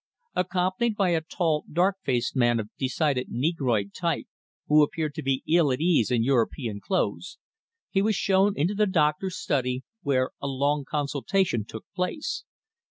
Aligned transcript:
Accompanied 0.35 0.95
by 0.95 1.09
a 1.09 1.21
tall, 1.21 1.63
dark 1.71 1.97
faced 2.01 2.35
man 2.35 2.59
of 2.59 2.71
decided 2.79 3.27
negroid 3.29 3.93
type 3.93 4.25
who 4.65 4.81
appeared 4.81 5.13
to 5.13 5.21
be 5.21 5.43
ill 5.47 5.71
at 5.71 5.79
ease 5.79 6.09
in 6.09 6.23
European 6.23 6.79
clothes, 6.81 7.37
he 7.91 8.01
was 8.01 8.15
shown 8.15 8.57
into 8.57 8.73
the 8.73 8.87
Doctor's 8.87 9.37
study, 9.37 9.83
where 10.01 10.31
a 10.41 10.47
long 10.47 10.85
consultation 10.89 11.65
took 11.65 11.85
place. 11.95 12.45